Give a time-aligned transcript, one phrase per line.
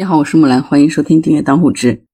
[0.00, 2.04] 你好，我是木兰，欢迎收听订阅当户知。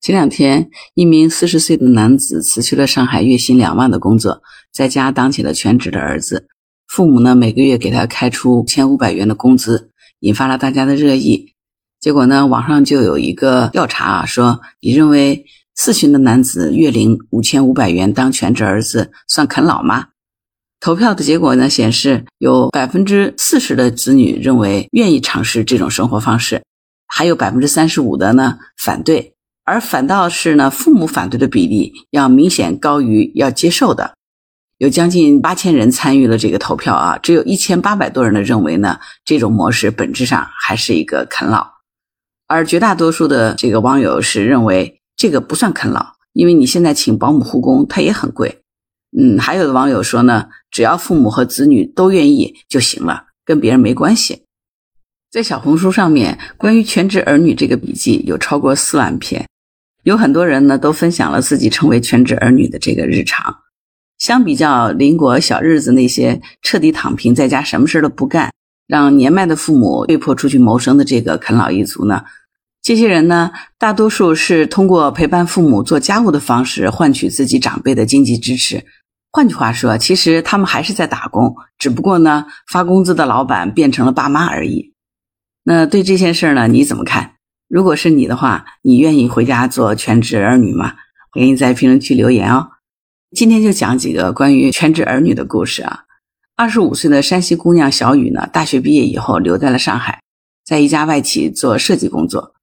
[0.00, 4.42] 前两天，一名四十岁的男子辞去了上海月薪两万的工作，
[4.72, 6.48] 在家当起了全职的儿子。
[6.88, 11.54] 父母呢，每个月给他开出千五百元的工资，引发了大家的热议。
[12.00, 15.44] 结果呢，网上就有一个调查啊，说你认为
[15.76, 20.08] 四旬的男子月领五千五百元当全职儿子算啃老吗？
[20.80, 26.64] 投票的结果呢，显示有百分之四十的子女认为愿意尝试这种生活方式。
[27.08, 34.14] 还有百分之三十五的呢反对，而反倒是呢父母反对的比例要明显高于要接受的，
[34.76, 41.66] 有将近八千人参与了这个投票啊，只有一千八百多人的认为呢这种模式本质上还是一个啃老，
[42.46, 48.60] 而绝大多数的这个网友是认为这个不算啃老，因为你现在请保姆护工他也很贵，
[49.18, 54.44] 嗯，还有的网友说呢只要父母和子女都愿意就行了，跟别人没关系。
[55.30, 59.46] 在小红书上面，关于全职儿女这个笔记有超过四万篇，
[60.02, 63.54] 有很多人呢都分享了自己成为全职儿女的这个日常。
[64.16, 68.50] 相比较邻国小日子那些彻底躺平在家什么事都不干，
[68.86, 72.24] 让年迈的父母被迫出去谋生的这个啃老一族呢，
[72.82, 78.82] 这些人呢大多数是通过陪伴父母做家务的方式换取自己长辈的经济支持。
[79.30, 84.94] 换句话说，其实他们还是在打工，只不过呢发工资的老板变成了爸妈而已。
[85.70, 87.34] 那对这件事呢，你怎么看？
[87.68, 90.94] 如果是你的话，你愿意回家做全职儿女吗？
[91.30, 92.70] 欢迎在评论区留言哦。
[93.36, 96.04] 今天就讲几个关于全职儿女的故事啊。
[96.56, 100.22] 二十五岁的山西姑娘小雨呢，大学毕业以后留在了上海，
[100.64, 102.54] 在一家外企做设计工作。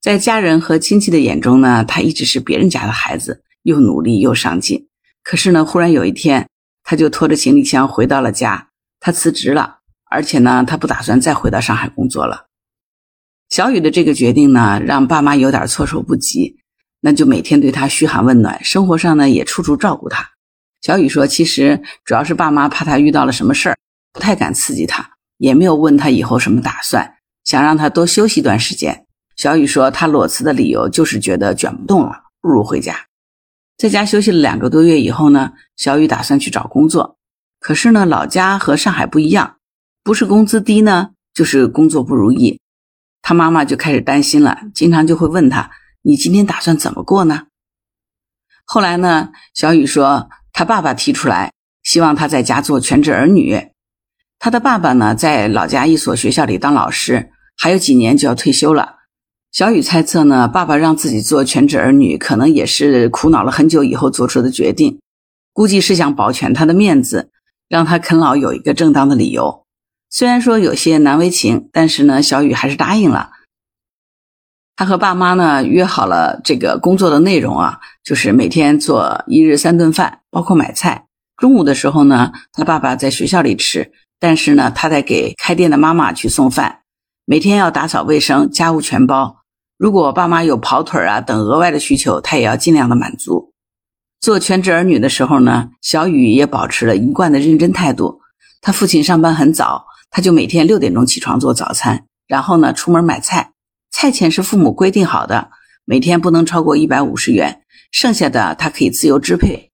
[0.00, 4.86] 在家人和亲戚的眼中呢，她一直是别人家的孩子，又努力又上进。
[5.24, 6.48] 可是呢，忽然有一天，
[6.84, 8.68] 她就拖着行李箱回到了家，
[9.00, 9.78] 她辞职了。
[10.14, 12.46] 而且呢，他不打算再回到上海工作了。
[13.48, 16.56] 小雨的这个决定呢，让爸妈有点措手不及，
[17.00, 20.30] 那就每天对他嘘寒问暖，生活上呢也处处照顾他。
[20.82, 23.76] 小雨说，其实主要是爸妈怕他遇到了什么事儿，
[24.12, 29.06] 不太敢刺激他，也没有问他以后什么打算，想让他多休息一段时间。
[29.36, 32.94] 小雨说，他裸辞的理由就是觉得卷不动了，不如回家。
[33.76, 37.18] 在家休息了两个多月以后呢，小雨打算去找工作，
[37.58, 39.56] 可是呢，老家和上海不一样。
[40.04, 42.60] 不是工资低呢，就是工作不如意，
[43.22, 45.70] 他妈妈就开始担心了，经常就会问他
[46.04, 47.46] ：“你今天打算怎么过呢？”
[48.66, 53.70] 后来呢，小雨说，他爸爸提出来，希望他在家做全职儿女。
[54.38, 58.96] 他的爸爸呢，在老家一所学校里当老师，还有几年就要退休了。
[59.52, 65.00] 小雨猜测呢，爸爸让自己做全职儿女，可能也是苦恼了很久以后做出的决定，
[65.54, 67.30] 估计是想保全他的面子，
[67.70, 69.63] 让他啃老有一个正当的理由。
[70.14, 73.30] 虽然说有些难为情，但是呢，小雨还是答应了。
[74.76, 81.06] 他和爸妈呢约好了这个工作的内容啊，就是每天做一日三顿饭，包括买菜。
[81.36, 86.82] 中午的时候呢，他爸爸在学校里吃，但是呢，他在给开店的妈妈去送饭。
[87.24, 89.38] 每天要打扫卫生，家务全包。
[89.76, 93.52] 如果爸妈有跑腿啊等额外的需求，他也要尽量的满足。
[94.20, 98.20] 做全职儿女的时候呢，小雨也保持了一贯的认真态度。
[98.60, 99.86] 他父亲上班很早。
[100.14, 103.50] 他就每天六点钟起床做早餐，然后呢出门买菜，
[103.90, 105.50] 菜钱是父母规定好的，
[105.84, 109.72] 每天不能超过一百五十元，剩下的他可以自由支配。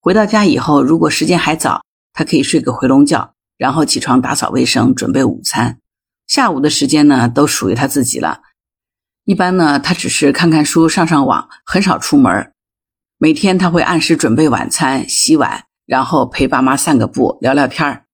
[0.00, 1.82] 回到家以后，如果时间还早，
[2.12, 5.80] 他可以睡个回笼觉，然后起床打扫卫生，准备午餐。
[6.28, 8.42] 下午的时间呢都属于他自己了。
[9.24, 12.52] 一般呢他只是看看书、上上网，很少出门。
[13.18, 18.04] 每天他会按时准备晚餐、洗碗，然后陪爸妈散个步、聊聊天儿。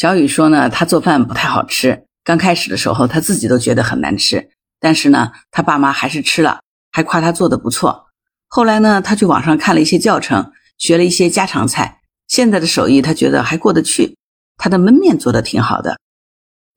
[0.00, 2.06] 小雨说呢，他做饭不太好吃。
[2.24, 4.48] 刚开始的时候，他自己都觉得很难吃。
[4.80, 8.06] 但是呢，他爸妈还是吃了，还夸他做的不错。
[8.48, 11.98] 后来呢，他去网上看了一些教程，学了一些家常菜。
[12.28, 14.16] 现在的手艺，他觉得还过得去。
[14.56, 15.98] 他的焖面做的挺好的。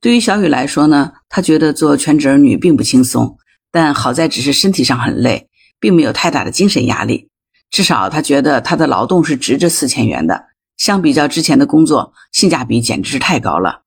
[0.02, 3.38] 对于小雨来说呢，他觉得做全职儿女并不轻松，
[3.72, 5.48] 但好在只是身体上很累，
[5.80, 7.30] 并没有太大的精神压力。
[7.70, 10.48] 至少他觉得他的劳动是值这四千元的。
[10.76, 13.82] 相比较之前的工作，性价比简直是太高了。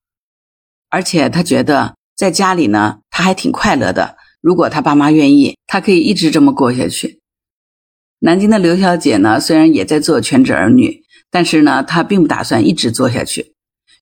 [0.89, 4.18] 而且他觉得在家里呢，他还挺快乐的。
[4.42, 7.19] 如果他爸妈愿意，他可以一直这么过下去。
[8.19, 13.54] 南京的刘小姐呢，虽然也在做全职儿女，但是呢，她并不打算一直做下去。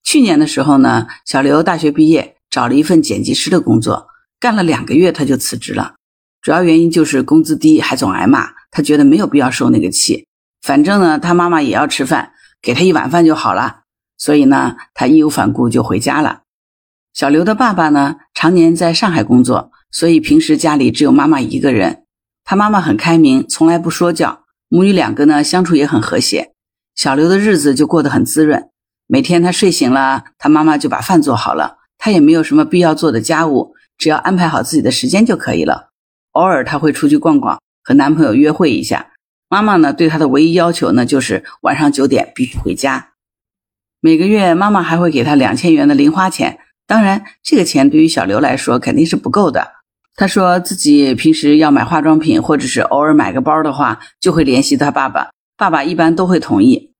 [0.04, 4.08] 去年的时候呢，小刘大学毕业，找了一份剪辑师的工作，
[4.40, 5.96] 干了两个月他就辞职了。
[6.42, 8.52] 主要原因就是工资低，还总挨骂。
[8.70, 10.28] 他觉得没有必要受那个气，
[10.62, 12.34] 反正呢，他妈妈也要吃饭。
[12.66, 13.82] 给他一碗饭就好了，
[14.18, 16.42] 所以呢，他义无反顾就回家了。
[17.14, 22.06] 小刘的爸爸呢，常年在上海工作，所以平时家里只有妈妈一个人。
[22.44, 26.54] 他妈妈很开明，从来不说教，母女两个呢相处也很和谐。
[26.96, 28.68] 小刘的日子就过得很滋润。
[29.06, 35.90] 每天他睡醒了，他妈妈就把饭做好了，他也没有什么必要做的家务，只要安排好自己的时间就可以了。
[36.32, 39.12] 偶尔他会出去逛逛，和男朋友约会一下。
[39.48, 43.12] 妈妈呢，对他的唯一要求呢，就是晚上九点必须回家。
[44.02, 46.60] 每个月，妈妈还会给他两千元的零花钱。
[46.88, 49.74] 当然，这个钱对于小刘来说肯定是不够的。
[50.16, 56.92] 他说自己平时要买化妆品，或者是偶尔买个包的话，就会联系他爸爸，爸爸一般都会同意。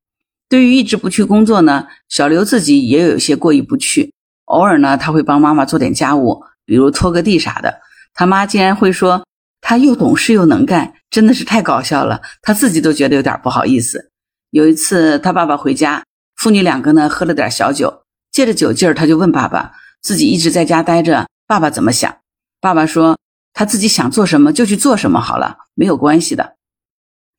[0.50, 4.14] 对于一直不去工作呢，小刘自己也有些过意不去。
[4.46, 7.82] 偶尔呢，他会帮妈妈做点家务，比如拖个地啥的。
[8.14, 9.26] 他妈竟然会说
[9.68, 12.22] 他又懂事又能干，真的是太搞笑了。
[12.44, 14.12] 他自己都觉得有点不好意思。
[14.52, 16.04] 有一次他爸爸回家，
[16.36, 18.04] 父女两个呢喝了点小酒。
[18.32, 19.72] 借着酒劲儿，他就问爸爸
[20.04, 22.16] ：“自己一直在家待着，爸爸怎么想？”
[22.62, 23.18] 爸爸说
[23.54, 26.58] ：“他自己想做什么就去做什么好了，没有关系的。”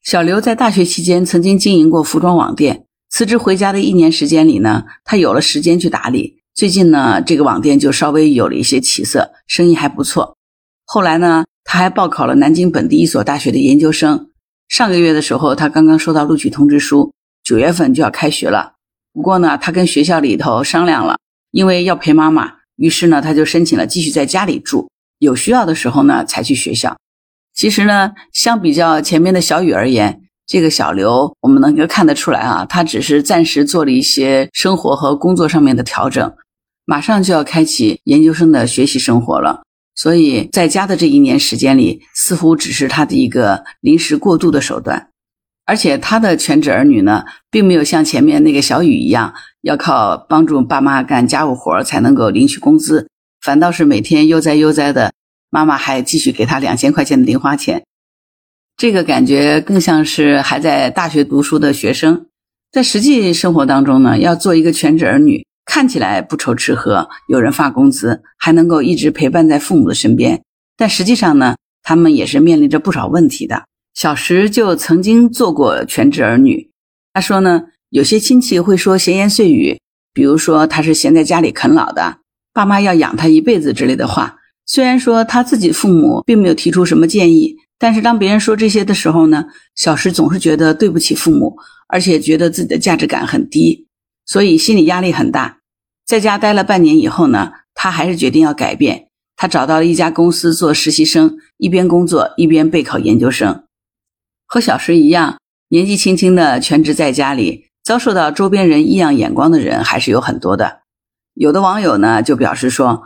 [0.03, 6.43] 小刘在大学期间曾经经营过服装网店，辞职回家的一年时间里呢，他有了时间去打理。
[6.53, 10.37] 最近呢，这个网店就稍微有了一些起色，生意还不错。
[10.85, 14.31] 后来呢，他还报考了南京本地一所大学的研究生。
[14.69, 18.75] 上个月的时候，他刚刚收到录取通知书，九月份就要开学了。
[19.13, 21.19] 不过呢，他跟学校里头商量了，
[21.51, 26.97] 因为要陪妈妈，于是呢，他就申请了继续在家里住，有需要的时候呢才去学校。
[27.53, 36.33] 其实呢，相比较前面的小雨而言，这个小刘我们能够看得出来啊，他只是暂时做了一些生活和工作上面的调整，
[36.85, 39.63] 马上就要开启研究生的学习生活了。
[39.97, 45.09] 所以在家的这一年时间里，似乎只是他的一个临时过渡的手段。
[45.65, 53.09] 而且他的全职儿女呢，并没有像前面那个小雨一样，要靠帮助爸妈干家务活才能够领取工资，
[53.41, 55.13] 反倒是每天悠哉悠哉的，
[55.51, 57.83] 妈妈还继续给他两千块钱的零花钱。
[58.77, 62.27] 这个感觉更像是还在大学读书的学生，
[62.71, 70.43] 在实际生活当中呢，要做一个全职儿女，看起来不愁吃喝，有人发工资，还能够一直陪伴在父母的身边，
[70.77, 73.65] 但实际上呢，他们也是面临着不少问题的。
[73.93, 76.71] 小石就曾经做过全职儿女，
[77.13, 79.79] 他说呢，有些亲戚会说闲言碎语，
[80.15, 82.19] 比如说他是闲在家里啃老的，
[82.53, 84.37] 爸妈要养他一辈子之类的话。
[84.67, 91.57] 虽然说他自己父母并没有提出什么建议，但是当别人说这些的时候呢，小石总是觉得对不起父母，
[91.89, 93.86] 而且觉得自己的价值感很低，
[94.27, 95.61] 所以心理压力很大。
[96.05, 103.65] 在家待了半年以后呢，他还是决定要改变，他找到了一家公司做实习生，一边工作一边备考研究生。
[104.47, 105.39] 和小石一样，
[105.69, 110.83] 年纪轻轻的全职在家里，遭受到周边人异样眼光的人还是有很多的。
[111.35, 113.03] 有的网友呢就表示说，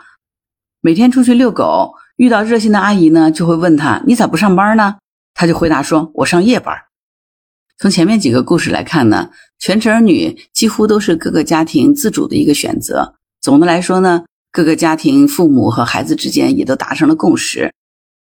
[0.80, 4.96] 每天出去遛狗，遇到热心的阿姨呢，就会问他：“你咋不上班呢？”
[5.32, 6.76] 他就回答说：“我上夜班。”
[7.78, 9.30] 从前面几个故事来看呢，
[9.60, 13.14] 全职儿女几乎都是各个家庭自主的一个选择。
[13.42, 17.70] 总的来说呢，各个家庭父母和孩子之间也都达成了共识。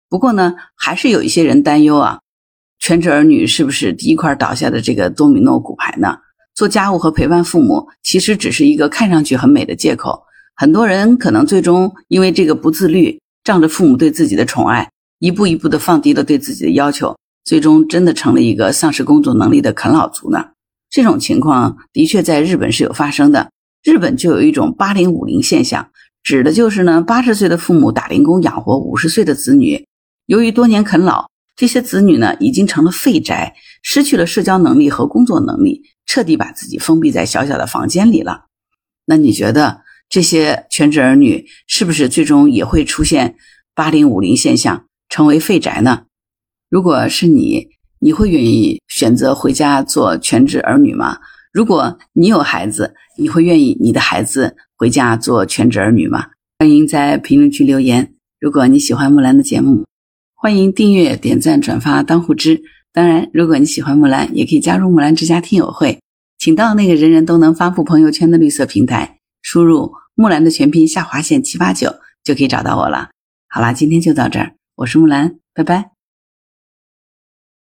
[0.10, 2.20] 不过呢，还是有一些人担忧啊。
[2.78, 6.18] 全职儿女是不是第一块倒下的这个多米诺骨牌呢？
[6.54, 10.22] 做家务和陪伴父母，其实只是一个看上去很美的借口。
[10.58, 14.90] 很多人可能最终因为这个不自律，仗着父母对自己的宠爱，
[15.20, 20.48] 一步一步的放低了对自己的要求，最终真的成了一个丧失工作能力的啃老族呢。
[20.90, 23.52] 这种情况的确在日本是有发生的。
[23.84, 25.92] 日本就有一种八零五零现象，
[26.22, 29.86] 指的就是呢，八十岁的父母打零工养活五十岁的子女，
[30.26, 31.30] 由于多年啃老。
[31.56, 33.54] 这些子女呢，已经成了废宅，
[33.84, 38.46] 失去了社交能力和工作能力，彻底把自己封闭在小小的房间里了。
[39.06, 43.36] 那你觉得这些全职儿女是不是最终也会出现
[43.76, 46.04] 八零五零现象，成为废宅呢？
[46.70, 47.68] 如果是你，
[48.00, 51.18] 你会愿意选择回家做全职儿女吗？
[51.52, 56.28] 如果你有孩子，你会愿意你的孩子回家做全职儿女吗？
[56.60, 58.14] 欢迎在评论区留言。
[58.40, 59.86] 如果你喜欢木兰的节目。
[60.42, 62.62] 欢迎订阅、点赞、转发、当护知。
[62.94, 66.00] 当然，如果你喜欢木兰，也可以加入木兰之家听友会，
[66.38, 73.10] 请到那个人人都能发布朋友圈的绿色平台，输入木兰的全拼下划线七八九，就可以找到我了。
[73.50, 75.99] 好啦，今天就到这儿，我是木兰，拜拜。